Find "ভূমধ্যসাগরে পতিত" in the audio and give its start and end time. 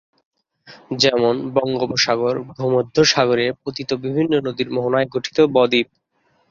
2.51-3.89